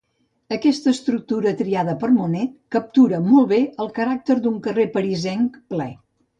Aquesta 0.55 0.93
estructura 0.95 1.53
triada 1.59 1.95
per 2.05 2.09
Monet 2.15 2.57
captura 2.77 3.21
molt 3.29 3.53
bé 3.55 3.63
el 3.87 3.95
caràcter 4.01 4.41
d'un 4.43 4.59
carrer 4.69 4.91
parisenc 4.99 5.65
ple. 5.75 5.91